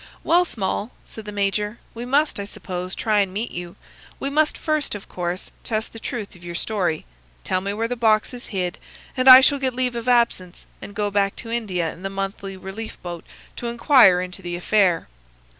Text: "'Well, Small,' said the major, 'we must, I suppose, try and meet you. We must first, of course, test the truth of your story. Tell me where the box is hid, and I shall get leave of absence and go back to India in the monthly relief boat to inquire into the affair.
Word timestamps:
"'Well, 0.23 0.45
Small,' 0.45 0.91
said 1.05 1.25
the 1.25 1.31
major, 1.31 1.77
'we 1.93 2.05
must, 2.07 2.39
I 2.39 2.43
suppose, 2.43 2.95
try 2.95 3.19
and 3.19 3.31
meet 3.31 3.51
you. 3.51 3.75
We 4.19 4.31
must 4.31 4.57
first, 4.57 4.95
of 4.95 5.07
course, 5.07 5.51
test 5.63 5.93
the 5.93 5.99
truth 5.99 6.33
of 6.35 6.43
your 6.43 6.55
story. 6.55 7.05
Tell 7.43 7.61
me 7.61 7.71
where 7.73 7.87
the 7.87 7.95
box 7.95 8.33
is 8.33 8.47
hid, 8.47 8.79
and 9.15 9.29
I 9.29 9.41
shall 9.41 9.59
get 9.59 9.75
leave 9.75 9.95
of 9.95 10.07
absence 10.09 10.65
and 10.81 10.95
go 10.95 11.11
back 11.11 11.35
to 11.35 11.51
India 11.51 11.93
in 11.93 12.01
the 12.01 12.09
monthly 12.09 12.57
relief 12.57 12.97
boat 13.03 13.23
to 13.57 13.67
inquire 13.67 14.21
into 14.21 14.41
the 14.41 14.55
affair. 14.55 15.07